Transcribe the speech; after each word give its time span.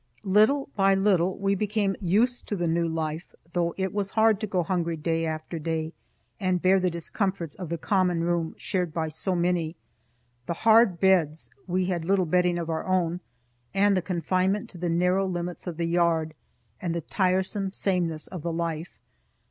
Little 0.23 0.69
by 0.75 0.95
little 0.95 1.37
we 1.37 1.53
became 1.53 1.95
used 2.01 2.47
to 2.47 2.55
the 2.55 2.65
new 2.67 2.87
life, 2.87 3.35
though 3.53 3.75
it 3.77 3.93
was 3.93 4.09
hard 4.09 4.39
to 4.39 4.47
go 4.47 4.63
hungry 4.63 4.97
day 4.97 5.27
after 5.27 5.59
day, 5.59 5.93
and 6.39 6.59
bear 6.59 6.79
the 6.79 6.89
discomforts 6.89 7.53
of 7.53 7.69
the 7.69 7.77
common 7.77 8.23
room, 8.23 8.55
shared 8.57 8.95
by 8.95 9.09
so 9.09 9.35
many; 9.35 9.75
the 10.47 10.55
hard 10.65 10.99
beds 10.99 11.51
(we 11.67 11.85
had 11.85 12.03
little 12.03 12.25
bedding 12.25 12.57
of 12.57 12.67
our 12.67 12.87
own), 12.87 13.19
and 13.75 13.95
the 13.95 14.01
confinement 14.01 14.71
to 14.71 14.79
the 14.79 14.89
narrow 14.89 15.27
limits 15.27 15.67
of 15.67 15.77
the 15.77 15.85
yard, 15.85 16.33
and 16.81 16.95
the 16.95 17.01
tiresome 17.01 17.71
sameness 17.71 18.25
of 18.25 18.41
the 18.41 18.51
life. 18.51 18.97